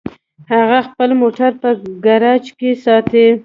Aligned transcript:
هغه 0.53 0.79
خپل 0.87 1.09
موټر 1.21 1.51
په 1.61 1.69
ګراج 2.05 2.45
کې 2.59 2.69
ساتي 2.85 3.25